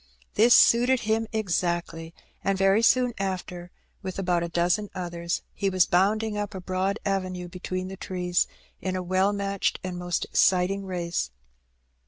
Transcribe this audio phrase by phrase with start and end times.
[0.33, 3.69] This suited him exactly, and very soon after,
[4.01, 8.47] with about a dozen others, he was bonnding up a broad avenue between the trees,
[8.81, 11.29] in a well matched and most exciting race.